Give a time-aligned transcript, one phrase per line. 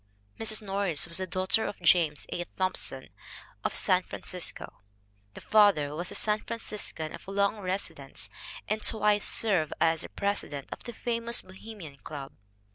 [0.39, 2.43] Kathleen Norris was the daughter of James A.
[2.57, 3.09] Thompson,
[3.63, 4.81] of San Francisco.
[5.35, 8.27] The father was a San Franciscan of long residence
[8.67, 12.33] and twice served as presi dent of the famous Bohemian Club.